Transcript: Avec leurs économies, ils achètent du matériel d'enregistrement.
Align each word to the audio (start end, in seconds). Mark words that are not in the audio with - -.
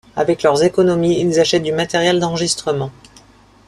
Avec 0.15 0.41
leurs 0.41 0.63
économies, 0.63 1.19
ils 1.19 1.39
achètent 1.39 1.61
du 1.61 1.71
matériel 1.71 2.19
d'enregistrement. 2.19 2.89